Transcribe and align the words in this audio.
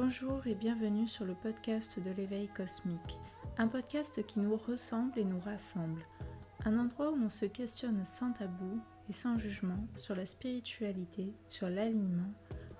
Bonjour 0.00 0.46
et 0.46 0.54
bienvenue 0.54 1.08
sur 1.08 1.24
le 1.24 1.34
podcast 1.34 1.98
de 1.98 2.12
l'éveil 2.12 2.46
cosmique, 2.46 3.18
un 3.56 3.66
podcast 3.66 4.24
qui 4.24 4.38
nous 4.38 4.56
ressemble 4.56 5.18
et 5.18 5.24
nous 5.24 5.40
rassemble, 5.40 6.06
un 6.64 6.78
endroit 6.78 7.10
où 7.10 7.16
l'on 7.16 7.28
se 7.28 7.46
questionne 7.46 8.04
sans 8.04 8.32
tabou 8.32 8.80
et 9.10 9.12
sans 9.12 9.38
jugement 9.38 9.88
sur 9.96 10.14
la 10.14 10.24
spiritualité, 10.24 11.34
sur 11.48 11.68
l'alignement, 11.68 12.32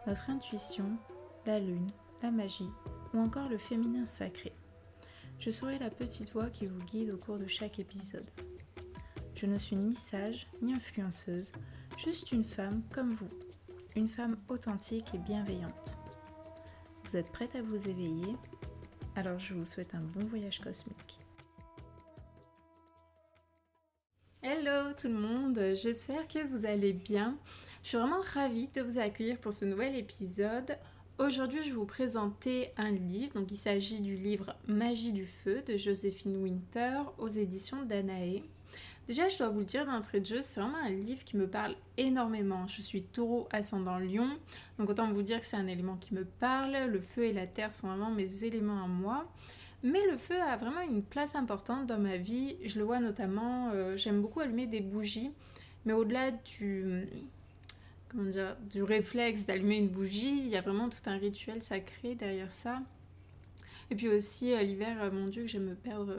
notre 0.06 0.30
intuition, 0.30 0.96
la 1.44 1.58
lune, 1.58 1.90
la 2.22 2.30
magie 2.30 2.70
ou 3.12 3.18
encore 3.18 3.48
le 3.48 3.58
féminin 3.58 4.06
sacré. 4.06 4.52
Je 5.40 5.50
serai 5.50 5.80
la 5.80 5.90
petite 5.90 6.32
voix 6.32 6.50
qui 6.50 6.66
vous 6.66 6.84
guide 6.84 7.10
au 7.10 7.18
cours 7.18 7.38
de 7.38 7.48
chaque 7.48 7.80
épisode. 7.80 8.30
Je 9.34 9.46
ne 9.46 9.58
suis 9.58 9.74
ni 9.74 9.96
sage 9.96 10.46
ni 10.62 10.72
influenceuse, 10.72 11.50
juste 11.96 12.30
une 12.30 12.44
femme 12.44 12.84
comme 12.92 13.12
vous, 13.12 13.30
une 13.96 14.08
femme 14.08 14.36
authentique 14.48 15.12
et 15.14 15.18
bienveillante. 15.18 15.98
Vous 17.08 17.16
êtes 17.16 17.32
prête 17.32 17.54
à 17.54 17.62
vous 17.62 17.88
éveiller? 17.88 18.36
Alors 19.16 19.38
je 19.38 19.54
vous 19.54 19.64
souhaite 19.64 19.94
un 19.94 20.02
bon 20.02 20.26
voyage 20.26 20.60
cosmique. 20.60 21.18
Hello 24.42 24.92
tout 24.92 25.08
le 25.08 25.14
monde, 25.14 25.58
j'espère 25.72 26.28
que 26.28 26.46
vous 26.46 26.66
allez 26.66 26.92
bien. 26.92 27.38
Je 27.82 27.88
suis 27.88 27.96
vraiment 27.96 28.20
ravie 28.34 28.68
de 28.68 28.82
vous 28.82 28.98
accueillir 28.98 29.38
pour 29.38 29.54
ce 29.54 29.64
nouvel 29.64 29.96
épisode. 29.96 30.76
Aujourd'hui, 31.18 31.62
je 31.62 31.70
vais 31.70 31.76
vous 31.76 31.86
présenter 31.86 32.74
un 32.76 32.90
livre. 32.90 33.32
Donc, 33.32 33.50
il 33.50 33.56
s'agit 33.56 34.00
du 34.00 34.14
livre 34.14 34.54
Magie 34.66 35.12
du 35.12 35.24
feu 35.24 35.62
de 35.62 35.78
Joséphine 35.78 36.36
Winter 36.36 36.98
aux 37.16 37.28
éditions 37.28 37.86
Danae. 37.86 38.42
Déjà, 39.08 39.26
je 39.26 39.38
dois 39.38 39.48
vous 39.48 39.60
le 39.60 39.64
dire 39.64 39.86
d'entrée 39.86 40.20
de 40.20 40.26
jeu, 40.26 40.40
c'est 40.42 40.60
vraiment 40.60 40.76
un 40.84 40.90
livre 40.90 41.24
qui 41.24 41.38
me 41.38 41.48
parle 41.48 41.74
énormément. 41.96 42.66
Je 42.66 42.82
suis 42.82 43.02
taureau 43.02 43.48
ascendant 43.50 43.98
lion, 43.98 44.28
donc 44.78 44.90
autant 44.90 45.10
vous 45.10 45.22
dire 45.22 45.40
que 45.40 45.46
c'est 45.46 45.56
un 45.56 45.66
élément 45.66 45.96
qui 45.96 46.12
me 46.12 46.26
parle. 46.26 46.76
Le 46.90 47.00
feu 47.00 47.24
et 47.24 47.32
la 47.32 47.46
terre 47.46 47.72
sont 47.72 47.88
vraiment 47.88 48.10
mes 48.10 48.44
éléments 48.44 48.84
à 48.84 48.86
moi. 48.86 49.26
Mais 49.82 50.04
le 50.10 50.18
feu 50.18 50.38
a 50.38 50.58
vraiment 50.58 50.82
une 50.82 51.02
place 51.02 51.34
importante 51.36 51.86
dans 51.86 51.98
ma 51.98 52.18
vie. 52.18 52.56
Je 52.66 52.78
le 52.78 52.84
vois 52.84 53.00
notamment, 53.00 53.70
euh, 53.72 53.96
j'aime 53.96 54.20
beaucoup 54.20 54.40
allumer 54.40 54.66
des 54.66 54.80
bougies, 54.80 55.30
mais 55.86 55.94
au-delà 55.94 56.30
du, 56.32 57.06
réflexe 58.82 59.46
d'allumer 59.46 59.78
une 59.78 59.88
bougie, 59.88 60.38
il 60.38 60.48
y 60.48 60.56
a 60.56 60.60
vraiment 60.60 60.90
tout 60.90 60.98
un 61.06 61.16
rituel 61.16 61.62
sacré 61.62 62.14
derrière 62.14 62.52
ça. 62.52 62.82
Et 63.90 63.94
puis 63.94 64.08
aussi, 64.08 64.52
euh, 64.52 64.60
l'hiver, 64.62 64.98
euh, 65.00 65.10
mon 65.10 65.28
Dieu, 65.28 65.42
que 65.42 65.48
j'aime 65.48 65.64
me 65.64 65.74
perdre 65.74 66.18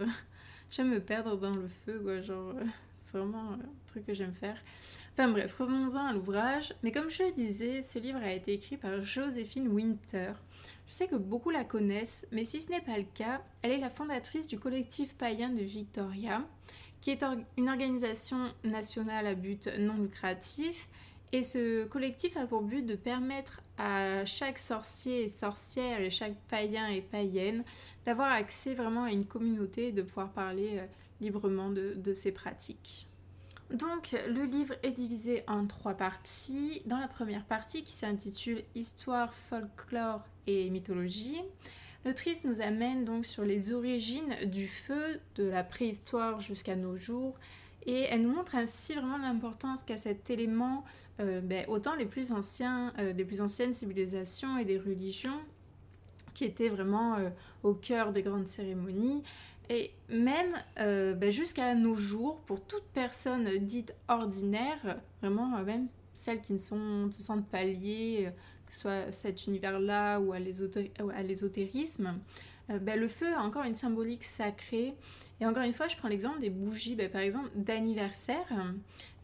j'aime 0.72 0.90
me 0.90 1.00
perdre 1.00 1.38
dans 1.38 1.54
le 1.54 1.68
feu, 1.68 2.00
quoi. 2.04 2.22
Genre, 2.22 2.54
euh, 2.56 2.64
c'est 3.04 3.18
vraiment 3.18 3.54
un 3.54 3.60
truc 3.88 4.06
que 4.06 4.14
j'aime 4.14 4.34
faire. 4.34 4.58
Enfin 5.14 5.30
bref, 5.30 5.56
revenons-en 5.60 6.08
à 6.08 6.14
l'ouvrage. 6.14 6.74
Mais 6.84 6.92
comme 6.92 7.10
je 7.10 7.24
le 7.24 7.32
disais, 7.32 7.82
ce 7.82 8.00
livre 8.00 8.20
a 8.24 8.32
été 8.32 8.54
écrit 8.54 8.78
par 8.78 9.02
Joséphine 9.02 9.68
Winter. 9.68 10.34
Je 10.88 10.94
sais 10.94 11.08
que 11.08 11.16
beaucoup 11.16 11.50
la 11.50 11.64
connaissent, 11.64 12.28
mais 12.32 12.46
si 12.46 12.62
ce 12.62 12.70
n'est 12.70 12.82
pas 12.82 12.98
le 12.98 13.06
cas, 13.14 13.42
elle 13.62 13.72
est 13.72 13.80
la 13.80 13.90
fondatrice 13.90 14.48
du 14.48 14.58
collectif 14.58 15.14
païen 15.16 15.50
de 15.50 15.62
Victoria, 15.62 16.44
qui 17.02 17.12
est 17.12 17.24
une 17.58 17.70
organisation 17.70 18.52
nationale 18.64 19.28
à 19.28 19.36
but 19.36 19.70
non 19.78 19.98
lucratif. 19.98 20.88
Et 21.32 21.44
ce 21.44 21.86
collectif 21.86 22.38
a 22.38 22.48
pour 22.48 22.62
but 22.62 22.86
de 22.86 22.96
permettre 22.96 23.62
à 23.78 24.26
chaque 24.26 24.58
sorcier 24.58 25.24
et 25.24 25.30
sorcière 25.30 26.02
et 26.02 26.10
chaque 26.10 26.36
païen 26.50 26.88
et 26.88 27.02
païenne 27.02 27.64
d'avoir 28.06 28.32
accès 28.32 28.74
vraiment 28.74 29.04
à 29.04 29.12
une 29.12 29.26
communauté 29.26 29.90
et 29.90 29.92
de 29.92 30.02
pouvoir 30.02 30.32
parler 30.32 30.80
euh, 30.80 30.86
librement 31.22 31.70
de, 31.70 31.94
de 31.94 32.14
ses 32.14 32.32
pratiques. 32.32 33.08
Donc 33.72 34.16
le 34.28 34.46
livre 34.46 34.74
est 34.82 34.92
divisé 34.92 35.44
en 35.48 35.68
trois 35.68 35.94
parties. 35.94 36.82
Dans 36.86 36.98
la 36.98 37.08
première 37.08 37.46
partie 37.46 37.84
qui 37.84 37.94
s'intitule 37.94 38.64
Histoire, 38.74 39.32
folklore 39.34 40.28
et 40.48 40.72
mythologie, 40.72 41.40
l'autrice 42.04 42.44
nous 42.46 42.62
amène 42.62 43.06
donc 43.06 43.26
sur 43.26 43.44
les 43.44 43.72
origines 43.72 44.36
du 44.46 44.68
feu 44.68 45.20
de 45.36 45.44
la 45.44 45.64
préhistoire 45.64 46.40
jusqu'à 46.40 46.76
nos 46.76 46.96
jours 46.96 47.38
et 47.86 48.02
elle 48.10 48.24
nous 48.24 48.34
montre 48.34 48.56
ainsi 48.56 48.94
vraiment 48.94 49.18
l'importance 49.18 49.84
qu'a 49.84 49.98
cet 49.98 50.30
élément, 50.30 50.84
euh, 51.20 51.42
ben, 51.42 51.66
autant 51.68 51.96
les 51.96 52.06
plus 52.06 52.32
anciens, 52.32 52.94
euh, 53.00 53.14
des 53.14 53.26
plus 53.26 53.42
anciennes 53.42 53.74
civilisations 53.74 54.58
et 54.58 54.66
des 54.66 54.78
religions, 54.78 55.40
qui 56.34 56.46
étaient 56.46 56.70
vraiment 56.70 57.16
euh, 57.16 57.30
au 57.64 57.74
cœur 57.74 58.12
des 58.12 58.22
grandes 58.22 58.48
cérémonies, 58.48 59.24
et 59.72 59.92
même 60.10 60.56
ben, 60.76 61.30
jusqu'à 61.30 61.76
nos 61.76 61.94
jours, 61.94 62.40
pour 62.48 62.60
toute 62.60 62.86
personne 62.92 63.48
dite 63.60 63.94
ordinaire, 64.08 65.00
vraiment 65.22 65.64
même 65.64 65.90
celles 66.16 66.42
qui 66.42 66.54
ne 66.54 66.58
sont, 66.58 67.12
se 67.12 67.22
sentent 67.22 67.48
pas 67.48 67.64
liées, 67.64 68.32
que 68.66 68.74
ce 68.74 68.80
soit 68.80 69.12
cet 69.12 69.46
univers-là 69.46 70.20
ou 70.20 70.34
à 70.34 70.40
l'ésotérisme, 70.40 72.16
ben, 72.70 73.00
le 73.00 73.08
feu 73.08 73.34
a 73.34 73.42
encore 73.42 73.64
une 73.64 73.76
symbolique 73.76 74.24
sacrée 74.24 74.96
et 75.42 75.46
encore 75.46 75.64
une 75.64 75.74
fois, 75.74 75.88
je 75.88 75.96
prends 75.96 76.10
l'exemple 76.10 76.40
des 76.40 76.50
bougies, 76.50 76.96
ben, 76.96 77.10
par 77.10 77.22
exemple 77.22 77.50
d'anniversaire, 77.56 78.46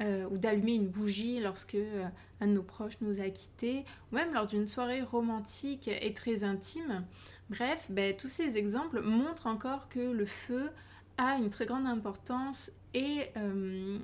euh, 0.02 0.28
ou 0.30 0.38
d'allumer 0.38 0.76
une 0.76 0.88
bougie 0.88 1.40
lorsque 1.42 1.76
euh, 1.76 2.06
un 2.40 2.48
de 2.48 2.54
nos 2.54 2.64
proches 2.64 3.02
nous 3.02 3.20
a 3.20 3.30
quittés, 3.30 3.84
ou 4.12 4.16
même 4.16 4.34
lors 4.34 4.46
d'une 4.46 4.68
soirée 4.68 5.02
romantique 5.02 5.90
et 5.90 6.14
très 6.14 6.44
intime. 6.44 7.06
Bref, 7.50 7.88
ben, 7.90 8.16
tous 8.16 8.30
ces 8.30 8.58
exemples 8.58 9.02
montrent 9.02 9.48
encore 9.48 9.90
que 9.90 10.00
le 10.00 10.26
feu 10.26 10.70
a 11.18 11.36
une 11.36 11.50
très 11.50 11.66
grande 11.66 11.86
importance 11.86 12.72
et 12.94 13.30
euh, 13.36 13.98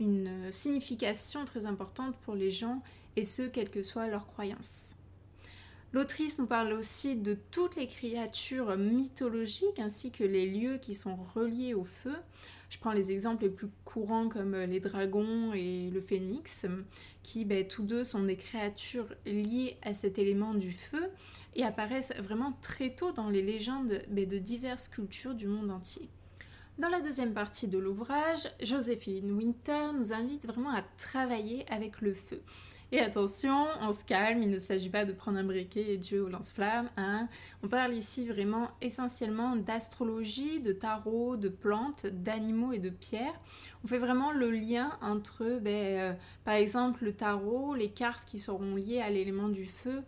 une 0.00 0.50
signification 0.50 1.44
très 1.44 1.66
importante 1.66 2.16
pour 2.24 2.34
les 2.34 2.50
gens, 2.50 2.82
et 3.16 3.26
ce, 3.26 3.42
quelle 3.42 3.70
que 3.70 3.82
soit 3.82 4.06
leur 4.06 4.26
croyance. 4.26 4.96
L'autrice 5.92 6.38
nous 6.38 6.46
parle 6.46 6.72
aussi 6.72 7.16
de 7.16 7.36
toutes 7.50 7.76
les 7.76 7.86
créatures 7.86 8.78
mythologiques 8.78 9.78
ainsi 9.78 10.10
que 10.10 10.24
les 10.24 10.46
lieux 10.46 10.78
qui 10.78 10.94
sont 10.94 11.16
reliés 11.16 11.74
au 11.74 11.84
feu. 11.84 12.14
Je 12.70 12.78
prends 12.78 12.92
les 12.92 13.12
exemples 13.12 13.42
les 13.42 13.50
plus 13.50 13.68
courants 13.84 14.30
comme 14.30 14.56
les 14.56 14.80
dragons 14.80 15.52
et 15.52 15.90
le 15.90 16.00
phénix, 16.00 16.64
qui 17.22 17.44
ben, 17.44 17.68
tous 17.68 17.82
deux 17.82 18.04
sont 18.04 18.22
des 18.22 18.36
créatures 18.36 19.14
liées 19.26 19.76
à 19.82 19.92
cet 19.92 20.18
élément 20.18 20.54
du 20.54 20.72
feu 20.72 21.10
et 21.54 21.64
apparaissent 21.64 22.14
vraiment 22.18 22.56
très 22.62 22.94
tôt 22.94 23.12
dans 23.12 23.28
les 23.28 23.42
légendes 23.42 24.00
ben, 24.08 24.26
de 24.26 24.38
diverses 24.38 24.88
cultures 24.88 25.34
du 25.34 25.46
monde 25.46 25.70
entier. 25.70 26.08
Dans 26.78 26.88
la 26.88 27.02
deuxième 27.02 27.34
partie 27.34 27.68
de 27.68 27.76
l'ouvrage, 27.76 28.50
Joséphine 28.62 29.30
Winter 29.32 29.90
nous 29.94 30.14
invite 30.14 30.46
vraiment 30.46 30.74
à 30.74 30.82
travailler 30.96 31.70
avec 31.70 32.00
le 32.00 32.14
feu. 32.14 32.40
Et 32.94 33.00
attention, 33.00 33.68
on 33.80 33.90
se 33.90 34.04
calme, 34.04 34.42
il 34.42 34.50
ne 34.50 34.58
s'agit 34.58 34.90
pas 34.90 35.06
de 35.06 35.14
prendre 35.14 35.38
un 35.38 35.44
briquet 35.44 35.94
et 35.94 35.96
Dieu 35.96 36.24
au 36.24 36.28
lance-flamme. 36.28 36.90
Hein. 36.98 37.26
On 37.62 37.68
parle 37.68 37.94
ici 37.94 38.26
vraiment 38.26 38.68
essentiellement 38.82 39.56
d'astrologie, 39.56 40.60
de 40.60 40.72
tarot, 40.72 41.38
de 41.38 41.48
plantes, 41.48 42.04
d'animaux 42.04 42.72
et 42.72 42.78
de 42.78 42.90
pierres. 42.90 43.40
On 43.82 43.88
fait 43.88 43.96
vraiment 43.96 44.30
le 44.30 44.50
lien 44.50 44.98
entre, 45.00 45.58
ben, 45.62 45.72
euh, 45.72 46.12
par 46.44 46.52
exemple, 46.52 47.06
le 47.06 47.14
tarot, 47.14 47.74
les 47.74 47.88
cartes 47.88 48.26
qui 48.26 48.38
seront 48.38 48.74
liées 48.74 49.00
à 49.00 49.08
l'élément 49.08 49.48
du 49.48 49.64
feu, 49.64 50.02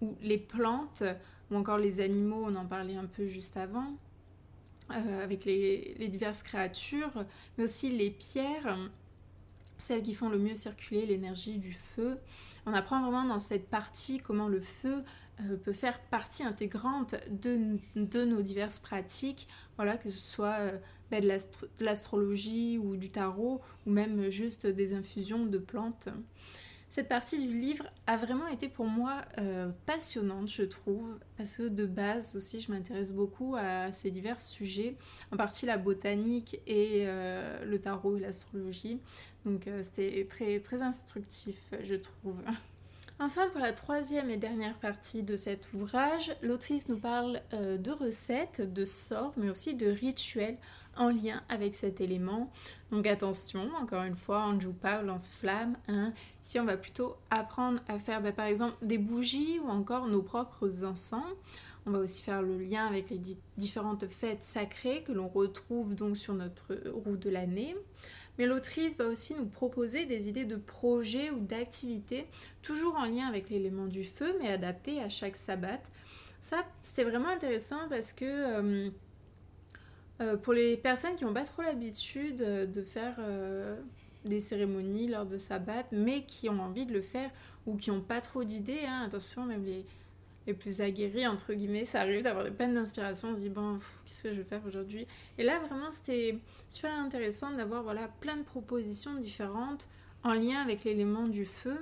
ou 0.00 0.14
les 0.22 0.38
plantes, 0.38 1.02
ou 1.50 1.56
encore 1.56 1.78
les 1.78 2.00
animaux, 2.00 2.44
on 2.46 2.54
en 2.54 2.66
parlait 2.66 2.96
un 2.96 3.06
peu 3.06 3.26
juste 3.26 3.56
avant. 3.56 3.96
Euh, 4.92 5.24
avec 5.24 5.44
les, 5.44 5.96
les, 5.98 6.08
diverses 6.08 6.42
créatures, 6.42 7.26
mais 7.58 7.64
aussi 7.64 7.90
les 7.90 8.10
pierres 8.10 8.78
celles 9.78 10.02
qui 10.02 10.14
font 10.14 10.28
le 10.28 10.38
mieux 10.38 10.54
circuler 10.54 11.06
l'énergie 11.06 11.58
du 11.58 11.72
feu. 11.72 12.18
On 12.66 12.74
apprend 12.74 13.00
vraiment 13.00 13.24
dans 13.24 13.40
cette 13.40 13.68
partie 13.68 14.18
comment 14.18 14.48
le 14.48 14.60
feu 14.60 15.02
euh, 15.40 15.56
peut 15.56 15.72
faire 15.72 16.00
partie 16.10 16.42
intégrante 16.42 17.14
de, 17.30 18.24
nos 18.24 18.42
diverses 18.42 18.78
pratiques, 18.78 19.48
voilà, 19.76 19.96
que 19.96 20.10
ce 20.10 20.18
soit 20.18 20.58
euh, 20.58 20.78
ben, 21.10 21.22
de 21.22 21.84
l'astrologie 21.84 22.78
ou 22.78 22.96
du 22.96 23.10
tarot, 23.10 23.60
ou 23.86 23.90
même 23.90 24.30
juste 24.30 24.66
des 24.66 24.94
infusions 24.94 25.46
de 25.46 25.58
plantes. 25.58 26.08
Cette 26.90 27.08
partie 27.08 27.38
du 27.38 27.52
livre 27.52 27.84
a 28.06 28.16
vraiment 28.16 28.46
été 28.46 28.68
pour 28.68 28.86
moi 28.86 29.22
euh, 29.36 29.70
passionnante, 29.84 30.48
je 30.48 30.62
trouve, 30.62 31.18
parce 31.36 31.58
que 31.58 31.68
de 31.68 31.84
base 31.84 32.34
aussi, 32.34 32.60
je 32.60 32.72
m'intéresse 32.72 33.12
beaucoup 33.12 33.56
à 33.56 33.92
ces 33.92 34.10
divers 34.10 34.40
sujets, 34.40 34.96
en 35.30 35.36
partie 35.36 35.66
la 35.66 35.76
botanique 35.76 36.60
et 36.66 37.04
euh, 37.06 37.62
le 37.66 37.78
tarot 37.78 38.16
et 38.16 38.20
l'astrologie. 38.20 39.00
Donc 39.44 39.66
euh, 39.66 39.82
c'était 39.82 40.26
très, 40.30 40.60
très 40.60 40.80
instructif, 40.80 41.74
je 41.82 41.94
trouve. 41.94 42.40
Enfin, 43.20 43.48
pour 43.48 43.60
la 43.60 43.72
troisième 43.72 44.30
et 44.30 44.36
dernière 44.36 44.78
partie 44.78 45.24
de 45.24 45.34
cet 45.34 45.72
ouvrage, 45.72 46.36
l'autrice 46.40 46.88
nous 46.88 47.00
parle 47.00 47.40
de 47.52 47.90
recettes, 47.90 48.60
de 48.72 48.84
sorts, 48.84 49.32
mais 49.36 49.50
aussi 49.50 49.74
de 49.74 49.88
rituels 49.88 50.56
en 50.98 51.08
lien 51.08 51.42
avec 51.48 51.74
cet 51.74 52.00
élément. 52.00 52.50
Donc 52.90 53.06
attention, 53.06 53.70
encore 53.80 54.02
une 54.02 54.16
fois, 54.16 54.44
on 54.46 54.52
ne 54.54 54.60
joue 54.60 54.72
pas 54.72 55.00
au 55.00 55.04
lance-flamme. 55.04 55.76
Hein. 55.88 56.12
Si 56.42 56.58
on 56.60 56.64
va 56.64 56.76
plutôt 56.76 57.16
apprendre 57.30 57.80
à 57.88 57.98
faire 57.98 58.20
bah, 58.22 58.32
par 58.32 58.46
exemple 58.46 58.76
des 58.82 58.98
bougies 58.98 59.58
ou 59.64 59.68
encore 59.68 60.06
nos 60.06 60.22
propres 60.22 60.84
encens, 60.84 61.24
on 61.88 61.92
va 61.92 61.98
aussi 61.98 62.22
faire 62.22 62.42
le 62.42 62.58
lien 62.58 62.86
avec 62.86 63.10
les 63.10 63.20
différentes 63.56 64.06
fêtes 64.06 64.42
sacrées 64.42 65.02
que 65.02 65.12
l'on 65.12 65.28
retrouve 65.28 65.94
donc 65.94 66.16
sur 66.16 66.34
notre 66.34 66.76
roue 66.92 67.16
de 67.16 67.30
l'année. 67.30 67.74
Mais 68.38 68.46
l'autrice 68.46 68.96
va 68.96 69.06
aussi 69.06 69.34
nous 69.34 69.46
proposer 69.46 70.06
des 70.06 70.28
idées 70.28 70.44
de 70.44 70.56
projets 70.56 71.30
ou 71.30 71.40
d'activités, 71.40 72.26
toujours 72.62 72.94
en 72.94 73.04
lien 73.04 73.26
avec 73.26 73.50
l'élément 73.50 73.86
du 73.86 74.04
feu, 74.04 74.36
mais 74.40 74.48
adaptées 74.48 75.00
à 75.02 75.08
chaque 75.08 75.36
sabbat. 75.36 75.80
ça, 76.40 76.64
c'était 76.82 77.02
vraiment 77.02 77.30
intéressant 77.30 77.88
parce 77.88 78.12
que 78.12 78.90
pour 80.42 80.52
les 80.52 80.76
personnes 80.76 81.16
qui 81.16 81.24
n'ont 81.24 81.34
pas 81.34 81.44
trop 81.44 81.62
l'habitude 81.62 82.36
de 82.36 82.82
faire 82.82 83.18
des 84.24 84.40
cérémonies 84.40 85.08
lors 85.08 85.26
de 85.26 85.38
sabbat, 85.38 85.86
mais 85.90 86.24
qui 86.24 86.48
ont 86.48 86.60
envie 86.60 86.86
de 86.86 86.92
le 86.92 87.02
faire 87.02 87.30
ou 87.66 87.76
qui 87.76 87.90
n'ont 87.90 88.00
pas 88.00 88.20
trop 88.20 88.44
d'idées, 88.44 88.84
hein, 88.86 89.02
attention, 89.06 89.44
même 89.44 89.64
les, 89.64 89.84
les 90.48 90.54
plus 90.54 90.80
aguerris, 90.80 91.26
entre 91.26 91.52
guillemets, 91.52 91.84
ça 91.84 92.00
arrive 92.00 92.22
d'avoir 92.22 92.44
des 92.44 92.50
peines 92.50 92.74
d'inspiration, 92.74 93.28
on 93.28 93.36
se 93.36 93.42
dit, 93.42 93.50
bon, 93.50 93.78
qu'est-ce 94.06 94.24
que 94.24 94.30
je 94.32 94.38
vais 94.40 94.48
faire 94.48 94.62
aujourd'hui? 94.66 95.06
Et 95.36 95.44
là, 95.44 95.60
vraiment, 95.60 95.92
c'était 95.92 96.38
super 96.70 96.92
intéressant 96.92 97.52
d'avoir 97.52 97.82
voilà, 97.82 98.08
plein 98.20 98.38
de 98.38 98.42
propositions 98.42 99.14
différentes 99.16 99.88
en 100.24 100.32
lien 100.32 100.60
avec 100.60 100.84
l'élément 100.84 101.28
du 101.28 101.44
feu. 101.44 101.76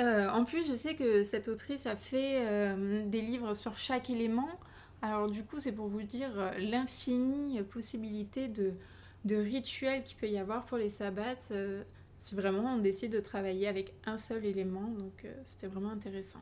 Euh, 0.00 0.28
en 0.30 0.44
plus, 0.44 0.66
je 0.66 0.74
sais 0.74 0.96
que 0.96 1.22
cette 1.22 1.48
autrice 1.48 1.84
a 1.86 1.96
fait 1.96 2.46
euh, 2.46 3.06
des 3.06 3.20
livres 3.20 3.52
sur 3.52 3.76
chaque 3.76 4.08
élément. 4.08 4.48
Alors 5.02 5.30
du 5.30 5.44
coup, 5.44 5.58
c'est 5.58 5.72
pour 5.72 5.88
vous 5.88 6.02
dire 6.02 6.30
euh, 6.36 6.50
l'infinie 6.58 7.62
possibilité 7.62 8.48
de, 8.48 8.72
de 9.26 9.36
rituels 9.36 10.02
qu'il 10.02 10.16
peut 10.16 10.28
y 10.28 10.38
avoir 10.38 10.64
pour 10.64 10.78
les 10.78 10.88
sabbats 10.88 11.34
si 12.18 12.34
vraiment 12.34 12.74
on 12.74 12.78
décide 12.78 13.12
de 13.12 13.20
travailler 13.20 13.68
avec 13.68 13.92
un 14.06 14.16
seul 14.16 14.46
élément. 14.46 14.88
Donc 14.98 15.26
c'était 15.44 15.66
vraiment 15.66 15.90
intéressant. 15.90 16.40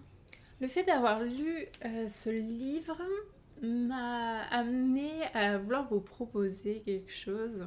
Le 0.61 0.69
fait 0.69 0.85
d'avoir 0.85 1.23
lu 1.23 1.67
ce 2.07 2.31
livre 2.31 3.01
m'a 3.63 4.43
amené 4.51 5.11
à 5.35 5.59
vouloir 5.59 5.89
vous 5.89 6.01
proposer 6.01 6.83
quelque 6.85 7.11
chose. 7.11 7.65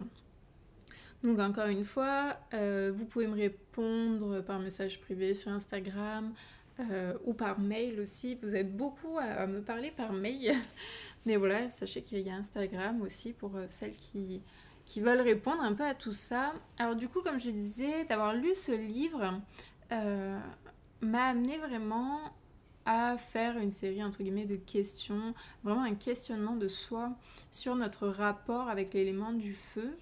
Donc 1.23 1.39
encore 1.39 1.67
une 1.67 1.85
fois, 1.85 2.37
euh, 2.53 2.91
vous 2.93 3.05
pouvez 3.05 3.27
me 3.27 3.35
répondre 3.35 4.41
par 4.41 4.59
message 4.59 4.99
privé 4.99 5.33
sur 5.33 5.51
Instagram 5.51 6.33
euh, 6.79 7.13
ou 7.23 7.33
par 7.33 7.59
mail 7.59 8.01
aussi. 8.01 8.37
Vous 8.41 8.57
êtes 8.57 8.75
beaucoup 8.75 9.17
à, 9.19 9.47
me 9.47 9.61
parler 9.61 9.91
par 9.91 10.11
mail. 10.11 10.53
Mais 11.25 11.37
voilà, 11.37 11.69
sachez 11.69 12.01
qu'il 12.01 12.19
y 12.19 12.29
a 12.29 12.35
Instagram 12.35 13.01
aussi 13.01 13.31
pour 13.31 13.55
euh, 13.55 13.65
celles 13.69 13.95
qui, 13.95 14.41
qui 14.85 14.99
veulent 14.99 15.21
répondre 15.21 15.61
un 15.61 15.73
peu 15.73 15.85
à 15.85 15.93
tout 15.93 16.11
ça. 16.11 16.53
Alors 16.77 16.97
du 16.97 17.07
coup, 17.07 17.21
comme 17.21 17.39
je 17.39 17.51
disais, 17.51 18.03
d'avoir 18.05 18.33
lu 18.33 18.53
ce 18.53 18.73
livre 18.73 19.39
m'a 21.01 21.25
amené 21.25 21.57
vraiment 21.57 22.19
à 22.85 23.17
faire 23.17 23.57
une 23.57 23.71
série 23.71 24.03
entre 24.03 24.23
guillemets 24.23 24.45
de 24.45 24.55
questions, 24.55 25.33
vraiment 25.63 25.83
un 25.83 25.95
questionnement 25.95 26.55
de 26.55 26.67
soi 26.67 27.11
sur 27.51 27.75
notre 27.75 28.07
rapport 28.07 28.69
avec 28.69 28.93
l'élément 28.93 29.31
du 29.31 29.53
feu 29.53 29.97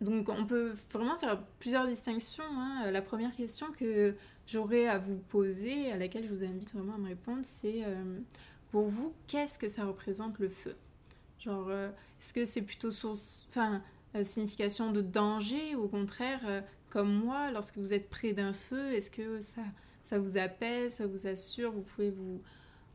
donc 0.00 0.28
on 0.28 0.46
peut 0.46 0.74
vraiment 0.92 1.16
faire 1.16 1.42
plusieurs 1.58 1.86
distinctions. 1.86 2.44
Hein. 2.44 2.90
La 2.90 3.02
première 3.02 3.32
question 3.32 3.72
que 3.72 4.14
j'aurais 4.46 4.86
à 4.86 4.98
vous 4.98 5.16
poser, 5.16 5.90
à 5.90 5.96
laquelle 5.96 6.24
je 6.24 6.32
vous 6.32 6.44
invite 6.44 6.72
vraiment 6.72 6.94
à 6.94 6.98
me 6.98 7.08
répondre, 7.08 7.40
c'est 7.42 7.82
euh, 7.84 8.18
pour 8.70 8.88
vous, 8.88 9.12
qu'est-ce 9.26 9.58
que 9.58 9.68
ça 9.68 9.84
représente 9.86 10.38
le 10.38 10.48
feu? 10.48 10.76
Genre, 11.40 11.66
euh, 11.68 11.88
est-ce 12.20 12.32
que 12.32 12.44
c'est 12.44 12.62
plutôt 12.62 12.92
source, 12.92 13.46
enfin, 13.50 13.82
signification 14.22 14.92
de 14.92 15.00
danger? 15.00 15.74
Ou 15.74 15.84
au 15.84 15.88
contraire, 15.88 16.40
euh, 16.46 16.60
comme 16.90 17.12
moi, 17.12 17.50
lorsque 17.50 17.78
vous 17.78 17.92
êtes 17.92 18.08
près 18.08 18.32
d'un 18.32 18.52
feu, 18.52 18.92
est-ce 18.92 19.10
que 19.10 19.40
ça, 19.40 19.62
ça 20.08 20.18
vous 20.18 20.38
apaise, 20.38 20.94
ça 20.94 21.06
vous 21.06 21.26
assure, 21.26 21.72
vous 21.72 21.82
pouvez 21.82 22.10
vous, 22.10 22.40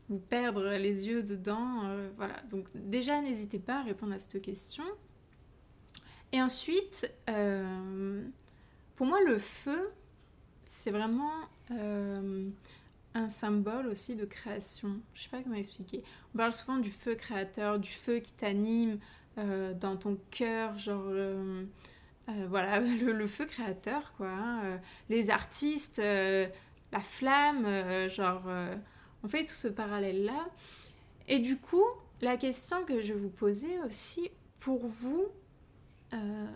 vous 0.08 0.18
perdre 0.18 0.68
les 0.70 1.06
yeux 1.08 1.22
dedans 1.22 1.82
Voilà, 2.16 2.34
donc 2.50 2.66
déjà 2.74 3.20
n'hésitez 3.20 3.58
pas 3.58 3.80
à 3.80 3.82
répondre 3.82 4.12
à 4.12 4.18
cette 4.18 4.42
question. 4.42 4.84
Et 6.34 6.42
ensuite, 6.42 7.08
euh, 7.30 8.20
pour 8.96 9.06
moi, 9.06 9.20
le 9.24 9.38
feu, 9.38 9.92
c'est 10.64 10.90
vraiment 10.90 11.30
euh, 11.70 12.50
un 13.14 13.28
symbole 13.28 13.86
aussi 13.86 14.16
de 14.16 14.24
création. 14.24 15.00
Je 15.14 15.22
sais 15.22 15.28
pas 15.28 15.40
comment 15.44 15.54
expliquer. 15.54 16.02
On 16.34 16.38
parle 16.38 16.52
souvent 16.52 16.78
du 16.78 16.90
feu 16.90 17.14
créateur, 17.14 17.78
du 17.78 17.92
feu 17.92 18.18
qui 18.18 18.32
t'anime 18.32 18.98
euh, 19.38 19.74
dans 19.74 19.96
ton 19.96 20.18
cœur, 20.32 20.76
genre. 20.76 21.06
voilà, 22.48 22.80
le, 22.80 23.26
feu 23.28 23.46
créateur, 23.46 24.12
quoi. 24.16 24.30
Hein. 24.30 24.80
Les 25.10 25.30
artistes, 25.30 26.02
la 26.94 27.00
flamme, 27.00 28.08
genre. 28.08 28.42
on 29.22 29.28
fait 29.28 29.44
tout 29.44 29.52
ce 29.52 29.68
parallèle-là. 29.68 30.46
Et 31.28 31.38
du 31.38 31.56
coup, 31.56 31.84
la 32.20 32.36
question 32.36 32.84
que 32.84 33.02
je 33.02 33.12
vous 33.12 33.28
posais 33.28 33.78
aussi, 33.86 34.30
pour 34.60 34.86
vous, 34.86 35.26
euh, 36.14 36.46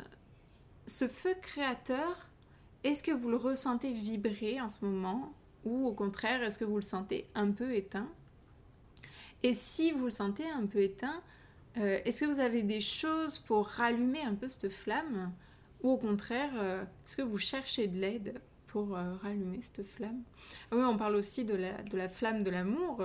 ce 0.86 1.08
feu 1.08 1.34
créateur, 1.42 2.30
est-ce 2.84 3.02
que 3.02 3.12
vous 3.12 3.28
le 3.28 3.36
ressentez 3.36 3.92
vibrer 3.92 4.60
en 4.60 4.68
ce 4.68 4.84
moment 4.84 5.32
ou 5.64 5.86
au 5.86 5.92
contraire, 5.92 6.42
est-ce 6.42 6.58
que 6.58 6.64
vous 6.64 6.76
le 6.76 6.82
sentez 6.82 7.26
un 7.34 7.50
peu 7.50 7.74
éteint? 7.74 8.08
Et 9.42 9.52
si 9.52 9.90
vous 9.90 10.06
le 10.06 10.10
sentez 10.10 10.48
un 10.48 10.64
peu 10.66 10.80
éteint, 10.80 11.22
euh, 11.76 12.00
est-ce 12.04 12.22
que 12.22 12.26
vous 12.26 12.40
avez 12.40 12.62
des 12.62 12.80
choses 12.80 13.38
pour 13.38 13.66
rallumer 13.66 14.22
un 14.22 14.34
peu 14.34 14.48
cette 14.48 14.70
flamme? 14.70 15.32
Ou 15.82 15.90
au 15.90 15.96
contraire, 15.96 16.50
euh, 16.56 16.82
est-ce 16.82 17.16
que 17.16 17.22
vous 17.22 17.38
cherchez 17.38 17.88
de 17.88 17.98
l'aide? 17.98 18.40
Pour 18.68 18.90
rallumer 18.90 19.60
cette 19.62 19.84
flamme 19.84 20.22
Oui, 20.72 20.80
on 20.82 20.96
parle 20.96 21.16
aussi 21.16 21.44
de 21.44 21.54
la, 21.54 21.82
de 21.82 21.96
la 21.96 22.08
flamme 22.08 22.42
de 22.42 22.50
l'amour. 22.50 23.02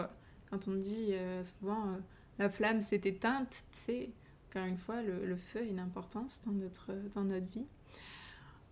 Quand 0.50 0.68
on 0.68 0.76
dit 0.76 1.14
souvent 1.42 1.98
la 2.38 2.50
flamme 2.50 2.82
s'est 2.82 3.02
éteinte, 3.04 3.64
c'est 3.72 4.10
encore 4.54 4.68
une 4.68 4.78
fois, 4.78 5.02
le, 5.02 5.36
feu 5.36 5.62
a 5.62 5.64
une 5.64 5.80
importance 5.80 6.44
dans 6.46 6.52
notre, 6.52 6.94
dans 7.16 7.24
notre 7.24 7.48
vie. 7.48 7.66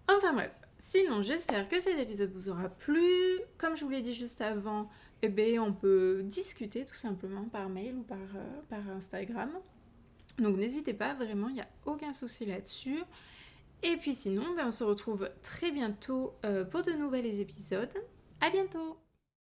Enfin 0.07 0.33
bref, 0.33 0.51
sinon 0.77 1.23
j'espère 1.23 1.67
que 1.67 1.79
cet 1.79 1.97
épisode 1.97 2.31
vous 2.31 2.49
aura 2.49 2.69
plu. 2.69 3.01
Comme 3.57 3.75
je 3.75 3.83
vous 3.83 3.89
l'ai 3.89 4.01
dit 4.01 4.13
juste 4.13 4.41
avant, 4.41 4.89
eh 5.23 5.29
bien, 5.29 5.63
on 5.63 5.73
peut 5.73 6.21
discuter 6.23 6.85
tout 6.85 6.93
simplement 6.93 7.45
par 7.45 7.69
mail 7.69 7.95
ou 7.95 8.03
par, 8.03 8.19
euh, 8.19 8.61
par 8.69 8.87
Instagram. 8.89 9.49
Donc 10.37 10.57
n'hésitez 10.57 10.93
pas, 10.93 11.15
vraiment, 11.15 11.49
il 11.49 11.55
n'y 11.55 11.61
a 11.61 11.69
aucun 11.85 12.13
souci 12.13 12.45
là-dessus. 12.45 13.01
Et 13.83 13.97
puis 13.97 14.13
sinon, 14.13 14.43
ben, 14.55 14.67
on 14.67 14.71
se 14.71 14.83
retrouve 14.83 15.29
très 15.41 15.71
bientôt 15.71 16.33
euh, 16.45 16.63
pour 16.63 16.83
de 16.83 16.91
nouveaux 16.91 17.15
épisodes. 17.15 17.93
À 18.39 18.49
bientôt 18.49 18.97